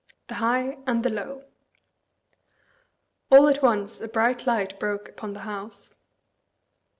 THE 0.29 0.33
HIGH 0.41 0.79
AND 0.87 1.03
THE 1.03 1.11
LOW. 1.13 1.43
All 3.29 3.47
at 3.47 3.61
once 3.61 4.01
a 4.01 4.07
bright 4.07 4.47
light 4.47 4.79
broke 4.79 5.07
upon 5.09 5.33
the 5.33 5.41
House. 5.41 5.93